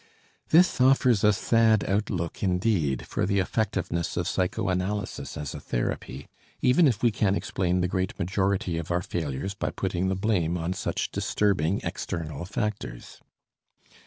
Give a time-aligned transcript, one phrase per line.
[0.49, 6.27] This offers a sad outlook indeed for the effectiveness of psychoanalysis as a therapy,
[6.59, 10.57] even if we can explain the great majority of our failures by putting the blame
[10.57, 13.21] on such disturbing external factors!